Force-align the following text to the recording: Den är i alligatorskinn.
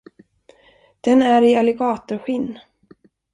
Den 1.01 1.21
är 1.21 1.41
i 1.41 1.55
alligatorskinn. 1.55 2.59